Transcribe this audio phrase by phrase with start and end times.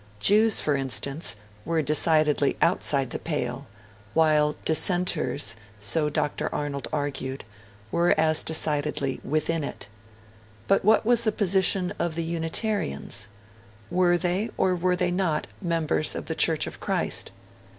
[0.19, 3.67] Jews, for instance, were decidedly outside the pale;
[4.15, 6.49] while Dissenters so Dr.
[6.51, 7.43] Arnold argued
[7.91, 9.89] were as decidedly within it.
[10.65, 13.27] But what was the position of the Unitarians?
[13.91, 17.29] Were they, or were they not, members of the Church of Christ?